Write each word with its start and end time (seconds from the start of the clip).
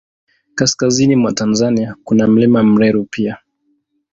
Kaskazini 0.55 1.15
mwa 1.15 1.33
Tanzania, 1.33 1.95
kuna 2.03 2.27
Mlima 2.27 2.63
Meru 2.63 3.03
pia. 3.05 3.37